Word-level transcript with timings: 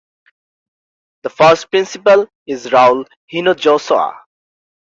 The 1.21 1.29
first 1.29 1.69
principal 1.69 2.27
is 2.47 2.65
Raul 2.65 3.05
Hinojosa. 3.31 4.15